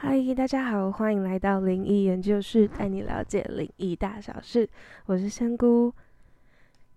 [0.00, 4.66] 嗨，大家好，欢迎来到灵异研究室，带你了解灵异大小事。
[5.06, 5.92] 我是仙姑，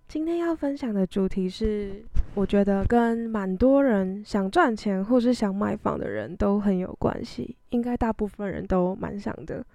[0.07, 2.03] 今天要分享的主题是，
[2.35, 9.65] 我觉得跟蛮多人想赚钱或是想买房的人都很有关系，应该大部分人都蛮想的。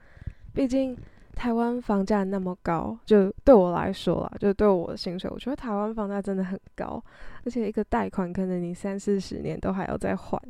[0.54, 0.96] 毕竟
[1.34, 7.02] 台湾房价那么高，就对我来说啦，就对我的薪水，我觉得台湾房价真的很高，
[7.44, 10.40] 而且一个贷款可能你三四十年都还要再还，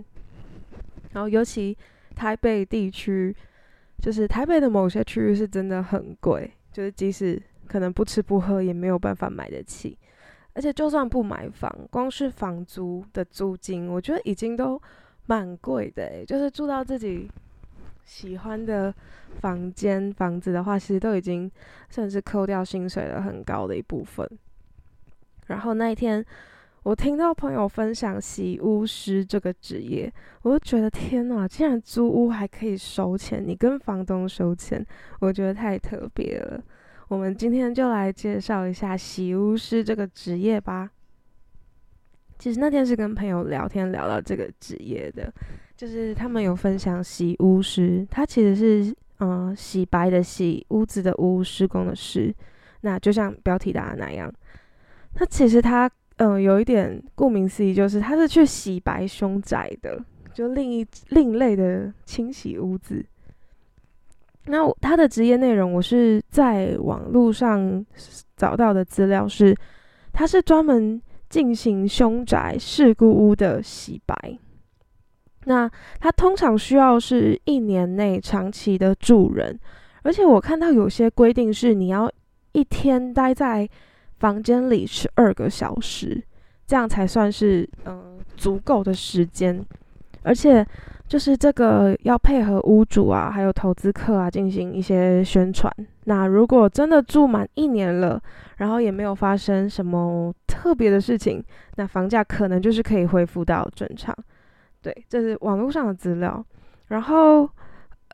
[1.12, 1.74] 然后尤其。
[2.16, 3.36] 台北地区，
[4.02, 9.96] 就是台北的某些区域是真的很贵，就是即使可能不吃不喝也没有办法买得起。
[10.54, 14.80] 而且就算不买房，光是房租的租金，我觉得已经都
[15.26, 16.24] 蛮贵的。
[16.24, 17.30] 就是住到自己
[18.06, 18.92] 喜欢的
[19.40, 21.48] 房间、房子的话，其实都已经
[21.90, 24.26] 甚至扣掉薪水了很高的一部分。
[25.48, 26.24] 然后那一天。
[26.86, 31.46] 我听到朋友分享洗屋师这个职业，我就觉得天哪！
[31.48, 34.86] 竟然租屋还可以收钱，你跟房东收钱，
[35.18, 36.62] 我觉得太特别了。
[37.08, 40.88] 我们今天就来介绍一下洗屋师这个职业吧。
[42.38, 45.34] 其实那天是跟朋友聊天聊到这个职业的，
[45.76, 52.32] 就是他们有分享洗屋师，他其实是嗯洗白的洗，屋子的屋，施工的施。
[52.82, 54.32] 那就像标题打的那样，
[55.18, 55.90] 那其实他。
[56.18, 63.04] 嗯，有一点，顾名思义，就是他是去洗白凶宅的，就另一另类的清洗屋子。
[64.46, 67.84] 那他的职业内容，我是在网络上
[68.34, 69.54] 找到的资料是，
[70.10, 74.38] 他是专门进行凶宅事故屋的洗白。
[75.44, 75.70] 那
[76.00, 79.60] 他通常需要是一年内长期的住人，
[80.02, 82.10] 而且我看到有些规定是你要
[82.52, 83.68] 一天待在。
[84.18, 86.22] 房间里十二个小时，
[86.66, 89.64] 这样才算是嗯足够的时间。
[90.22, 90.66] 而且
[91.06, 95.72] 就是这个要配合屋主啊，还有投资客啊进行一些宣传。
[96.04, 98.20] 那如果真的住满一年了，
[98.56, 101.40] 然后也没有发生什么特别的事情，
[101.76, 104.12] 那房价可能就是可以恢复到正常。
[104.82, 106.44] 对，这是网络上的资料。
[106.88, 107.48] 然后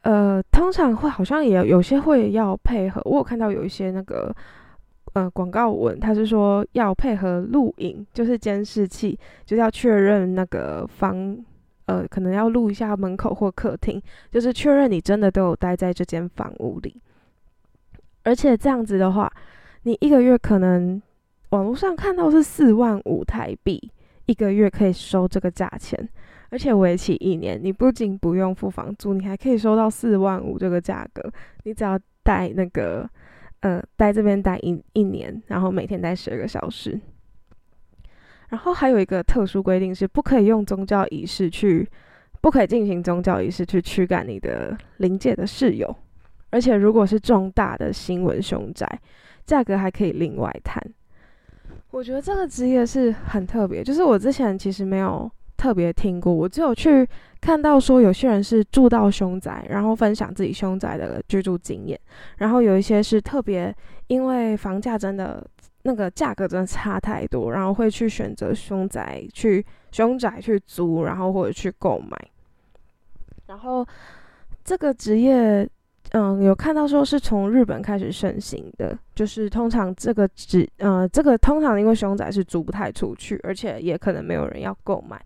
[0.03, 4.35] 呃，通常会好像也有些会要配合，我有看到有一些那个。
[5.15, 11.37] 呃，广告文他是说要配合录影，就是监视器，就是要确认那个房，
[11.85, 14.01] 呃，可能要录一下门口或客厅，
[14.31, 16.97] 就是确认你真的都有待在这间房屋里。
[18.23, 19.31] 而且这样子的话，
[19.83, 21.03] 你一个月可能
[21.51, 23.91] 网络上看到是四万五台币
[24.25, 26.09] 一个月可以收这个价钱，
[26.49, 31.31] 而且为期一年，你不仅不用付房租，你还可以收到四万五这个价格，
[31.65, 33.07] 你只要带那个。
[33.63, 37.01] 呃，待这边待一一年，然后每天待十二个小时。
[38.51, 41.89] 然后还有一个特殊规定是，不可以用宗教仪式去，
[42.41, 45.97] 不可以进行宗教仪式去驱赶你的灵界的室友。
[46.51, 48.87] 而且如果是重大的新闻凶宅，
[49.47, 50.83] 价格还可以另外谈。
[51.91, 55.31] 我觉得这个职业是很特别，就是我之前其实没有。
[55.63, 57.09] 特别听过，我只有去
[57.41, 61.97] 看到说有些人是住到凶宅，然后分享自己凶宅的居住经验，
[62.39, 63.73] 然后有一些是特别
[64.09, 65.47] 因为房价真的
[65.83, 72.19] 那个价格真的差太多，然后会去选择凶宅去凶宅去租，然后或者去购买。
[73.47, 73.87] 然后
[74.65, 75.69] 这个职业。
[76.15, 85.19] 嗯，有看到说是从日本开始盛行的，就是通常这个只呃，这个通常因为凶宅是租不太出去，而且也可能没有人要购买。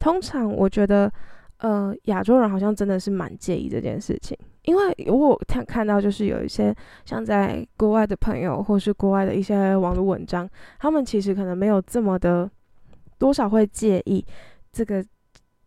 [0.00, 1.12] 通常我觉得，
[1.58, 6.74] 呃，亚洲人好像真的是蛮介意这件事情，因为我看看到就是有一些
[7.04, 12.50] 像在国外的朋友，或是国外的一些网络文章，他们其实可能没有这么的
[13.18, 14.24] 多少会介意
[14.72, 15.04] 这个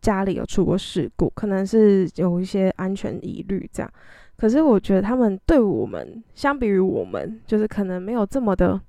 [0.02, 3.94] 家里有出过事故，可能是有一些安全疑虑这样。
[4.36, 8.82] 可是我觉得他们对我们，相比于我们，就是可能没有这么的，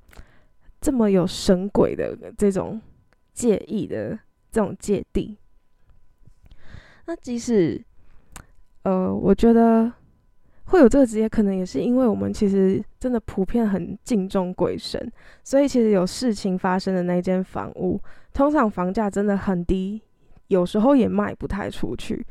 [0.81, 2.81] 这么有神鬼的这种
[3.35, 4.19] 介意的
[4.55, 5.37] 这种芥蒂。
[7.07, 7.85] 那即使，
[8.85, 9.93] 呃，我觉得
[10.67, 15.13] 会有这个职业，可能也是因为我们其实真的普遍很敬重鬼神，
[15.43, 18.01] 所以其实有事情发生的那间房屋，
[18.33, 20.01] 通常房价真的很低，
[20.47, 22.25] 有时候也卖不太出去。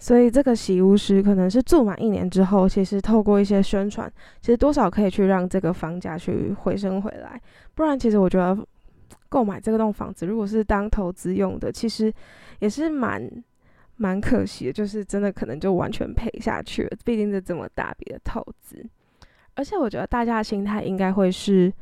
[0.00, 4.08] 所以这个洗屋师可能是住满一年之后，其实透过一些宣传，
[4.40, 7.40] 其实多少可以去让这个房价去回升回来。
[7.74, 8.56] 不然，其实我觉得
[9.28, 12.12] 购买这个栋房子，如果是当投资用的，其实
[12.60, 13.30] 也是蛮
[13.96, 16.96] 蛮可惜的，就是真的可能就完全赔下去了。
[17.04, 18.84] 毕竟是这么大笔的投资，
[19.54, 21.72] 而且我觉得大家的心态应该会是，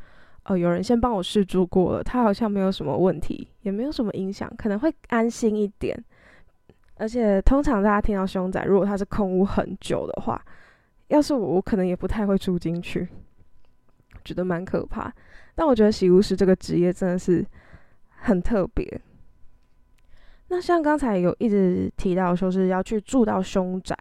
[0.45, 5.97] 呃，有人先帮我试住过了，他好像没有什么问题，也没有什么影响，可能会安心一点。
[6.99, 10.43] 而且通常大家听到凶宅，如果它是空屋很久的话，
[11.09, 13.07] 要是我，我可能也不太会住进去，
[14.25, 15.13] 觉得蛮可怕。
[15.57, 17.45] 但我觉得洗屋师这个职业真的是
[18.11, 19.01] 很特别。
[20.49, 23.97] 那像刚才有一直提到说是要去住到凶宅，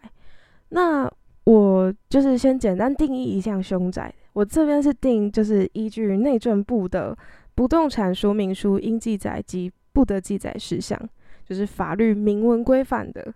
[0.68, 1.10] 那
[1.44, 4.14] 我就是先简单定义一下凶宅。
[4.34, 7.16] 我这边是定，就是依据内政部的
[7.54, 11.00] 不动产说明书应记载及不得记载事项，
[11.44, 13.32] 就是法律明文规范的。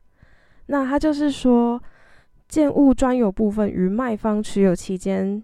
[0.66, 1.82] 那它就是说，
[2.48, 5.42] 建物专有部分与卖方持有期间。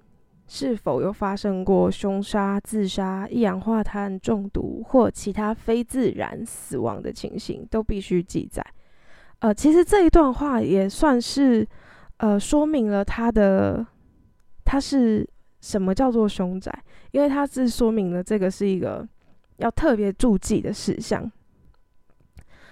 [0.49, 8.65] 是否有发生过凶杀、自杀、一氧化碳中毒或其他非自然死亡的情形，都必须记载。
[9.41, 11.67] 呃，其实这一段话也算是
[12.19, 13.85] 呃说明了他的
[14.65, 15.29] 他是
[15.61, 16.73] 什么叫做凶宅，
[17.11, 19.05] 因为他是说明了这个是一个
[19.57, 21.29] 要特别注记的事项。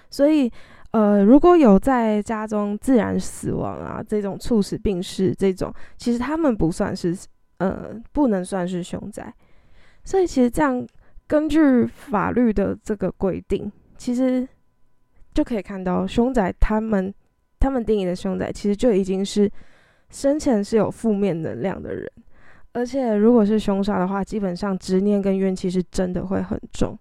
[0.09, 0.49] 所以，
[0.91, 7.13] 呃，如果有在家中自然死亡啊，这种猝死、病逝这种，其实他们不算是。
[7.57, 9.33] 呃，不能算是凶宅，
[10.03, 10.85] 所以其实这样
[11.27, 14.47] 根据法律的这个规定，其实
[15.33, 17.13] 就可以看到凶宅他们
[17.59, 19.49] 他们定义的凶宅，其实就已经是
[20.09, 22.11] 生前是有负面能量的人，
[22.73, 26.97] 而且如果是凶杀的话，基本上执念跟怨气是真的会很重。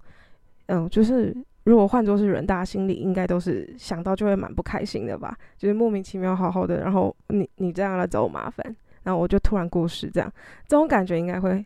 [0.67, 8.75] 嗯，就是如果换作是人，大家心里应该都是想到就会蛮不开心的吧，就是莫名其妙好好的，然后你你这样来找我麻烦。
[9.05, 10.33] 然后我就突然过世，这样
[10.67, 11.65] 这种感觉应该会，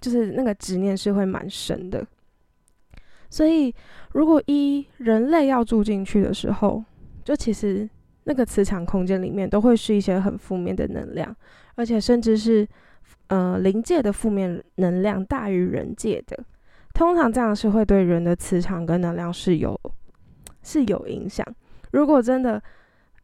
[0.00, 2.04] 就是那个执念是会蛮深的。
[3.28, 3.72] 所以，
[4.12, 6.82] 如果一人类要住进去的时候，
[7.24, 7.88] 就其实
[8.24, 11.34] 那个磁场空间里面都会是一些很负面的能量，
[11.76, 12.66] 而且甚至是
[13.28, 16.44] 呃灵界的负面能量大于人界的。
[16.92, 19.80] 通常这样是会对人的磁场跟能量是有
[20.64, 21.46] 是有影响。
[21.92, 22.60] 如果真的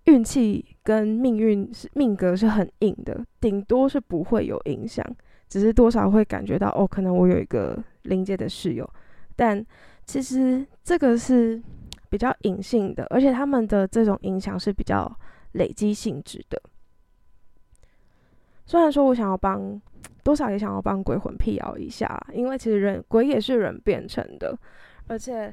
[0.06, 5.04] 运气跟命运是命格是很硬的，顶多是不会有影响，
[5.48, 8.88] 只是多少会感觉到哦，可能我有一个临界的室友，
[9.34, 9.64] 但
[10.04, 11.60] 其实这个是
[12.08, 15.12] 比较隐性的，而且他们的这种影响是比较
[15.52, 16.62] 累积性质的。
[18.64, 19.80] 虽然说我想要帮
[20.22, 24.56] 多少也想要帮鬼魂辟谣一下，因为其实人鬼也是人变成的，
[25.08, 25.52] 而且。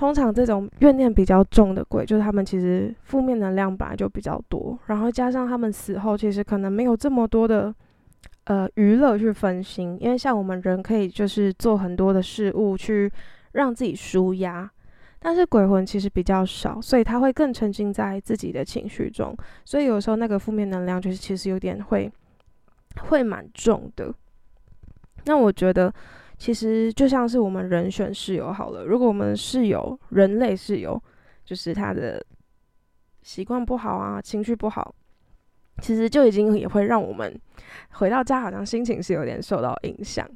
[0.00, 7.72] 通常这种怨念比较重的鬼，就是他们其实负面能量本来就比较多，然后加上他们死后其实可能没有这么多的
[8.44, 13.12] 呃娱乐去分心，因为像我们人可以就是做很多的事物去
[13.52, 14.70] 让自己舒压，
[15.18, 19.36] 但是鬼魂其实比较少，所以他会更沉浸在自己的情绪中，
[19.66, 22.10] 所以有时候那个负面能量就是其实有点会
[23.02, 24.10] 会蛮重的。
[25.26, 25.92] 那我觉得。
[26.40, 31.00] 其实就像是我们人选室友好了，如果我们室友人类室友
[31.44, 32.24] 就是他的
[33.20, 34.94] 习惯不好啊，情绪不好，
[35.82, 37.38] 其实就已经也会让我们
[37.90, 40.26] 回到家好像心情是有点受到影响。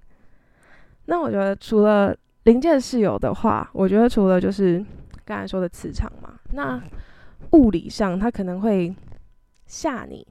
[1.06, 4.84] 那我觉得除了临界室友的话，我觉得除了就是
[5.24, 6.78] 刚才说的磁场嘛，那
[7.52, 8.94] 物理上他可能会
[9.64, 10.26] 吓你。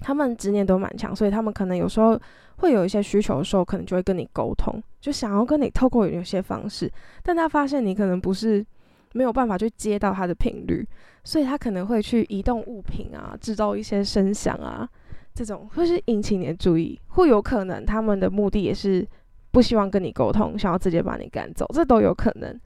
[0.00, 2.18] 他们执念都蛮强，所以他们可能有时候
[2.58, 6.90] 会有一些需求的时候，可能就会跟你沟通，就想要跟你透过有些方式，
[7.22, 8.64] 但他发现你可能不是
[9.12, 10.86] 没有办法去接到他的频率，
[11.24, 14.88] 所以他可能会去移动物品啊，制造一些声响啊，
[15.34, 19.06] 这种会是引起你的注意，或有可能他们的目的也是
[19.50, 22.58] 不希望跟你沟通，想要直接把你赶走，这都有可能。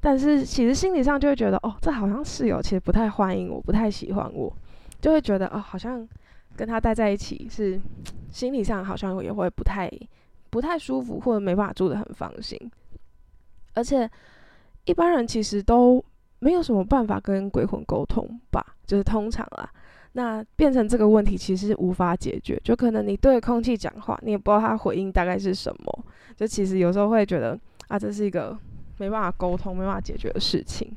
[0.00, 4.52] 但是其实心理上就会觉得，哦，这好像室友其实不太欢迎我，不太喜欢我，
[5.00, 6.08] 就会觉得，哦，好像。
[6.58, 7.80] 跟他待在一起是
[8.32, 9.88] 心理上好像也会不太
[10.50, 12.58] 不太舒服，或者没办法住得很放心。
[13.74, 14.10] 而且
[14.84, 16.04] 一般人其实都
[16.40, 19.70] 没有什么办法跟鬼魂沟通吧，就是通常啦。
[20.14, 26.04] 那变成这个问题其实无法解决，就可能你对空气讲话，你也不知道他回应大概是什么。
[26.34, 28.58] 就其实有时候会觉得啊，这是一个
[28.96, 30.90] 没办法沟通、没办法解决的事情。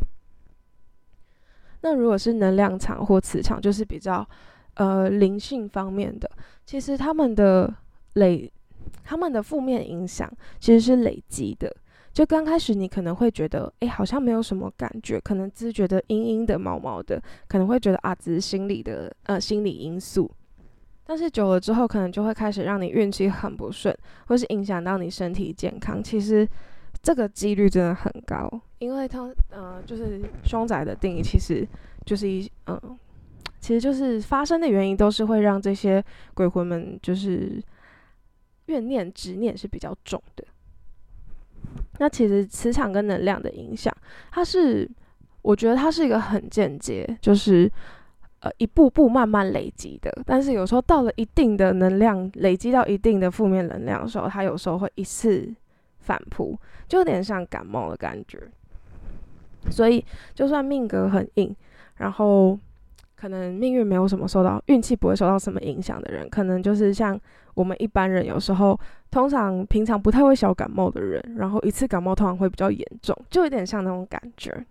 [1.81, 4.27] 那如果是能量场或磁场，就是比较。
[4.75, 6.29] 呃，灵性方面的，
[6.65, 7.73] 其实他们的
[8.13, 8.51] 累，
[9.03, 11.75] 他们的负面影响其实是累积的。
[12.13, 20.29] 就刚开始你可能会觉得，哎，好像没有什么感觉，可能只是觉得阴阴的、毛毛的，可能会觉得啊，只是心理的呃心理因素。
[21.05, 23.95] 但是久了之后，可能就会开始让你运气很不顺，
[24.27, 26.01] 或是影响到你身体健康。
[26.03, 26.47] 其实
[27.01, 28.49] 这个几率真的很高，
[28.79, 31.67] 因为它呃，就是凶宅的定义其实
[32.05, 32.97] 就是一嗯。
[33.61, 36.03] 其实就是发生的原因，都是会让这些
[36.33, 37.61] 鬼魂们就是
[38.65, 40.43] 怨念、执念是比较重的。
[41.99, 43.95] 那其实磁场跟能量的影响，
[44.31, 44.89] 它是
[45.43, 47.71] 我觉得它是一个很间接，就是
[48.39, 50.11] 呃一步步慢慢累积的。
[50.25, 55.53] 但是有时候到了一定的能量，累积到一定的负面能量的时候，它有时候会一次
[55.99, 58.39] 反扑，就有点像感冒的感觉。
[59.69, 60.03] 所以
[60.33, 61.55] 就算命格很硬，
[61.97, 62.57] 然后
[63.21, 67.19] 可能命运没有什么受到运气不会受到什么影响的人，可能就是像
[67.53, 68.79] 我们一般人有时候
[69.11, 74.65] 通常平常不太会小感冒的人，然后一次感冒通常会比较严重，就有点像那种感觉。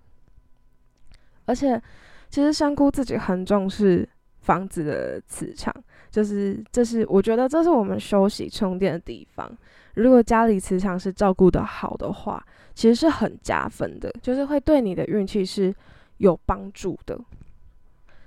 [1.45, 1.81] 而且
[2.29, 4.09] 其实香菇自己很重视
[4.41, 5.73] 房子的磁场，
[6.11, 9.49] 就是这是我觉得这是我们休息充电的地方。
[9.95, 15.73] 如果家里磁场是照顾的好的话，其实是很加分的，就是会对你的运气是
[16.17, 17.17] 有帮助的。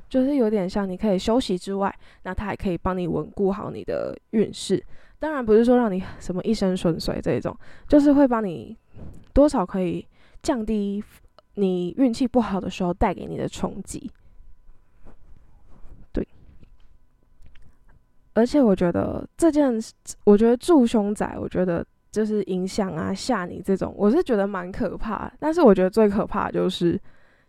[0.10, 1.93] 就是有点像你可以休息之外，
[2.24, 4.83] 那它还可以帮你稳固好你的运势。
[5.19, 7.57] 当然不是说让你 什么一生顺遂这种，
[7.88, 8.77] 就是会帮你
[9.33, 10.05] 多少可以
[10.41, 11.03] 降低
[11.55, 14.12] 你运气不好的时候带给你的冲击。
[16.12, 16.27] 对，
[18.33, 19.74] 而且我觉得这件，
[20.24, 21.86] 我觉得住凶宅，我觉得。
[22.13, 25.33] 就是影响啊吓你这种，我是觉得蛮可怕。
[25.39, 26.95] 但是我觉得最可怕就是，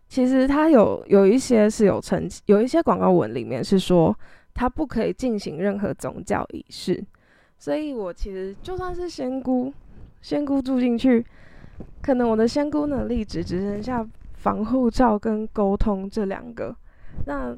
[0.07, 4.17] 其实它有有一些是有成，有一些广告文里面是说
[4.53, 7.03] 它不可以进行任何宗教仪式。
[7.57, 9.73] 所以我其实就算是仙姑，
[10.21, 11.25] 仙姑住进去，
[12.01, 16.75] 可能我的仙姑能力只只剩下防护罩跟沟通这两个。
[17.25, 17.57] 那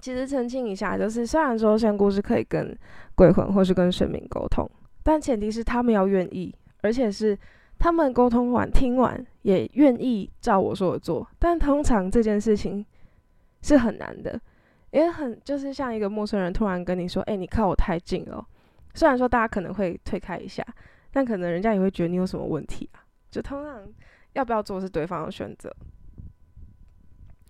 [0.00, 2.76] 其实澄清一下，就是虽然说仙姑是可以跟
[3.14, 4.70] 鬼魂或是跟神明沟通。
[5.02, 7.36] 但前提是他们要愿意，而且是
[7.78, 11.28] 他们沟通完、听完也愿意照我说的做。
[11.38, 12.84] 但通常这件事情
[13.60, 14.40] 是很难的，
[14.90, 18.46] 因为很就是像一个陌生人突然跟你说：“哎，你靠我太近了。”
[18.94, 20.64] 虽然说大家可能会推开一下，
[21.10, 23.02] 但可能人家也会觉得你有什么问题啊。
[23.30, 23.82] 就通常
[24.34, 25.74] 要不要做是对方的选择。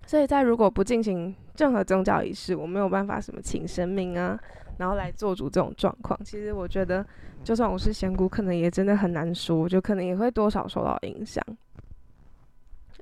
[0.07, 4.38] 所以在如果不进行任何宗教仪式，我没有办法什么请神明啊。
[4.83, 7.07] 然后来做主这种状况，其实我觉得，
[7.45, 11.41] 就算我是仙姑，可能也真的很难说，就可能也会多少受到影响。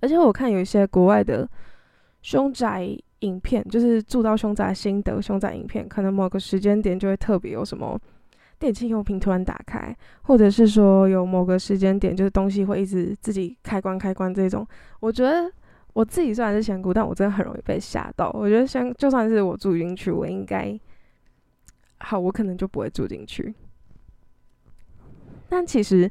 [0.02, 1.48] 而且我看有一些国外的
[2.20, 2.86] 凶宅
[3.20, 7.98] 影片，就是住到凶宅心得、凶宅影片，可能某个时间点就会特别有什么
[8.58, 14.66] 电器用品突然打开，或者是说有某个时间点，就是东西会一直自己开关开关这种。
[15.00, 15.50] 我觉得
[15.94, 18.30] 我自己虽然是仙姑，但我真的很容易被吓到。
[18.34, 20.78] 我觉得像就算是我住进去，我应该。
[22.00, 23.54] 好，我可能就不会住进去。
[25.48, 26.10] 但其实，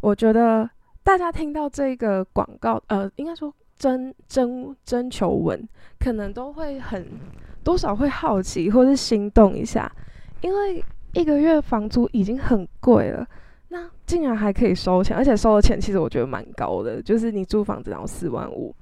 [0.00, 0.68] 我觉得
[1.02, 7.06] 大家听到这个广告，呃，应该说征征征求文，可能都会很
[7.64, 9.90] 多少会好奇或是心动一下，
[10.40, 13.26] 因为一个月房租已经很贵了，
[13.68, 18.74] 那竟然还可以收钱，而且收的钱其实我觉得蛮高的，就是你租房子然后四万五。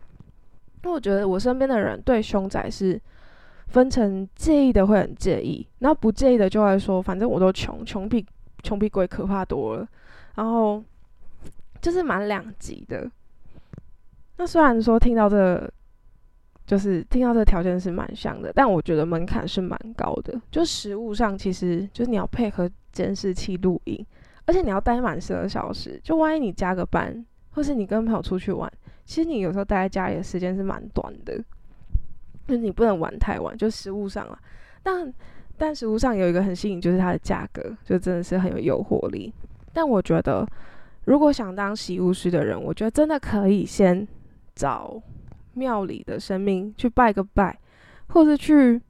[0.82, 3.00] 那我觉得我身边的人对凶宅是。
[3.72, 8.24] 分成介意的会很介意，然后不介意的就会说，反正我都穷，穷比
[8.62, 9.88] 穷比鬼可怕多了。
[10.34, 10.82] 然后
[11.80, 13.10] 就是蛮两极的。
[14.36, 15.70] 那虽然说听到这，
[16.66, 20.40] 就是听到这条件是蛮像的，但我觉得门槛是蛮高的。
[20.50, 24.04] 就实物上，其实就是你要配合监视器录音，
[24.46, 26.00] 而且你要待满十二小时。
[26.04, 28.70] 就万一你加个班，或是你跟朋友出去玩，
[29.04, 31.42] 其实你有时候待在家里的时间是蛮短的。
[32.46, 34.38] 就是你不能玩太晚，就食物上了。
[34.82, 35.12] 但
[35.56, 39.32] 但食物上有一个很吸引，就是它的价格，就真的是很有诱惑力。
[39.72, 40.46] 但我觉得，
[41.04, 44.06] 如果想当洗巫师的人，我觉得真的可以先
[44.54, 45.00] 找
[45.54, 47.58] 庙里的神明去拜个拜，
[48.08, 48.80] 或者去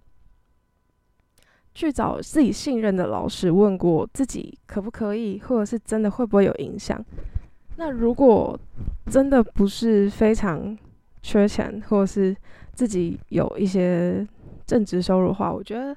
[1.74, 7.04] 去找自己信任的老师问过自己可不可以，或者是真的会不会有影响。
[7.76, 8.58] 那如果
[9.06, 10.76] 真的不是非常
[11.22, 12.36] 缺钱，或是
[12.72, 14.26] 自己有一些
[14.66, 15.94] 正职收入的话，我觉得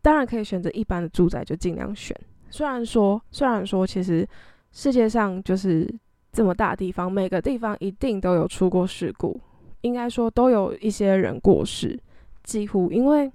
[0.00, 2.16] 当然可以选择一般的住宅，就尽量选。
[2.50, 4.26] 虽然说，虽然说，其实
[4.70, 5.92] 世界上就是
[6.32, 9.40] 这么大地方，每个地方一定都有出过事故，
[9.80, 11.98] 应该说都有一些人过世，
[12.44, 13.30] 几乎因为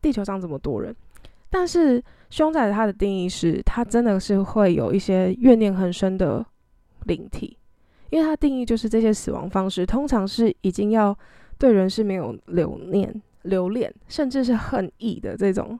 [0.00, 0.94] 地球上这么多人。
[1.50, 6.44] 但是凶宅它的定义是，它真的是会有一些怨念很深的
[7.06, 7.56] 灵体，
[8.10, 11.16] 因为它定义就是这些死亡方式通常是已经要。
[11.58, 15.76] 对人是没有留念、留恋，甚至是恨意的这种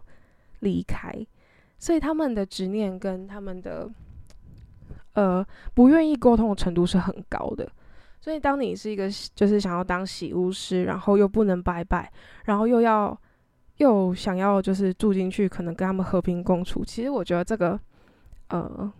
[0.60, 1.14] 离开，
[1.78, 3.88] 所以他们的执念跟他们的
[5.12, 7.70] 呃不愿意沟通的程度是很高的。
[8.20, 12.12] 所以，当你是一个就是想要当喜巫师，然后又不能拜拜，
[12.46, 13.16] 然后又要
[13.76, 17.78] 又想要就是住进去，可能跟他们和平共处，其实我觉得这个
[18.48, 18.92] 呃，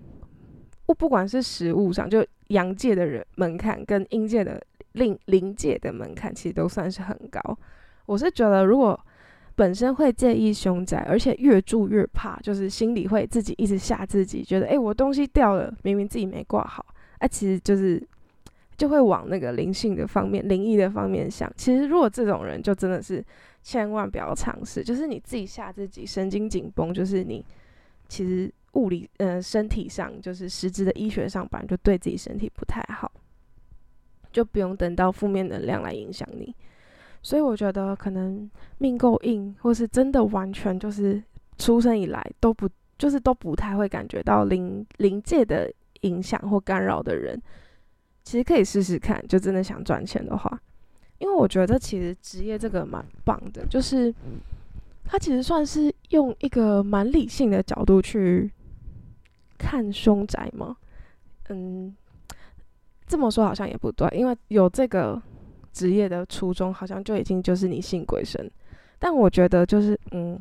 [0.87, 4.63] 我不管是食物上，就阳界的人门槛跟阴界的。
[4.93, 7.41] 灵灵界的门槛其实都算是很高。
[8.07, 8.99] 我是觉得，如果
[9.55, 16.87] 本身会介意凶宅，而且越住越怕，就是心里会自己一直吓自己，觉得哎，我东西掉了，明明自己没挂好，
[17.19, 18.01] 哎，其实就是
[18.77, 21.53] 就会往那个灵性的方面、灵异的方面想。
[21.57, 23.25] 其实如果这种人，就真的是
[23.63, 27.45] 千万不要尝试，就是你自己吓自己，神经紧绷，就是你
[28.09, 33.11] 其实物理呃身体上，就是实质的医学上，本来就对自己身体不太好，
[34.39, 36.55] 就不用等到负面能量来影响你。
[37.23, 41.21] 所以我觉得可能命够硬，或是真的完全就是
[41.59, 45.69] 出生以来都不就是都不太会感觉到灵灵界的
[46.03, 47.43] 影响或干扰的人，
[48.23, 49.21] 其实可以试试看。
[49.27, 50.61] 就真的想赚钱的话，
[51.19, 54.15] 因为我觉得其实职业这个蛮棒的，就是
[55.05, 58.49] 它其实算是用一个蛮理性的角度去
[59.59, 60.77] 看凶宅吗？
[61.49, 61.93] 嗯，
[63.09, 65.21] 这么说好像也不对，因为有这个。
[65.71, 68.51] 职业的初衷好像就已经就是你信鬼神，
[68.99, 70.37] 但我觉得就是嗯，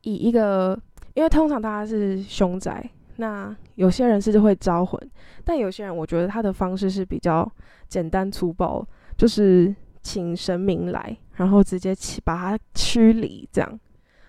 [0.00, 0.76] 以一个
[1.12, 4.98] 因为通常大家是凶宅，那有些人是会招魂，
[5.44, 7.48] 但有些人我觉得他的方式是比较
[7.86, 8.84] 简单粗暴，
[9.16, 13.80] 就是请神明来，然后直接去把它驱离这样。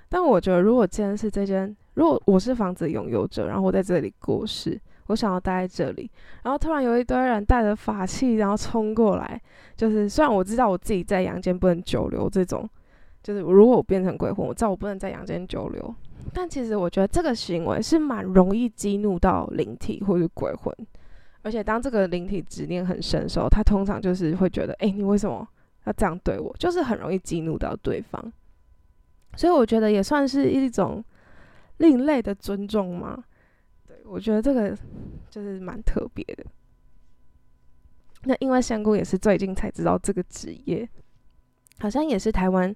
[0.07, 4.79] 但我觉得如果既然是这间，如果我是房子拥有者，然后我在这里过世。
[5.07, 6.09] 我想要待在这里，
[6.43, 9.39] 然后突然有一堆人带着法器，然后冲过来。
[9.75, 12.67] 就是虽然我知道我自己在阳间不能久留，这种
[13.21, 15.95] 就是如果我变成鬼魂，我知道我不能在阳间久留。
[16.33, 20.73] 但其实我觉得这个行为是蛮容易激怒到灵体或者鬼魂，
[21.43, 25.47] 而且当这个灵体执念很深的时候，他通常就是会觉得，哎，你为什么
[25.83, 26.51] 要这样对我？
[26.57, 28.33] 就是很容易激怒到对方。
[29.35, 31.03] 所以我觉得也算是一种
[31.77, 33.23] 另类的尊重吗？
[34.07, 34.77] 我觉得这个
[35.29, 36.45] 就是蛮特别的。
[38.23, 40.87] 那因为仙姑也是最近才知道这个职业，
[41.79, 42.73] 好像也是台湾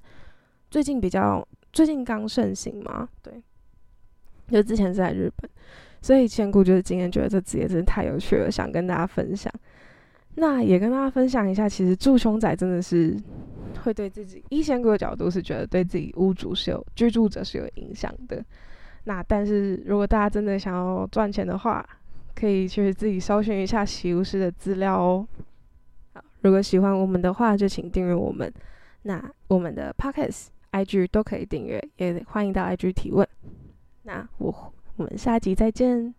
[0.70, 3.08] 最近比较最近刚盛行嘛。
[3.22, 3.42] 对，
[4.50, 5.50] 就之前是在日本，
[6.02, 9.52] 所以仙姑就是今天觉得这职业真的太有趣了，想跟大家分享。
[10.36, 13.18] 那也跟大家分享一下，其实住凶宅真的是
[13.84, 18.46] 会对自己，一仙姑的角度是觉得对自己屋主是有居住者是有影响的。
[19.06, 21.88] 那但是如果大家真的想要赚钱的话，
[22.36, 25.28] 可以去自己搜寻一下洗屋师的资料哦。
[26.14, 28.52] 好，如果喜欢我们的话，就请订阅我们。
[29.04, 33.28] 那我们的 pockets、IG 都可以订阅，也欢迎到 IG 提问。
[34.04, 36.14] 那我我们下集再见。